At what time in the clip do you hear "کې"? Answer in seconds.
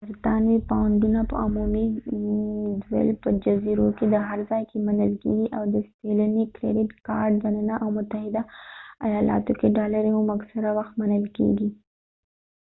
3.97-4.05, 4.69-4.77, 9.59-9.67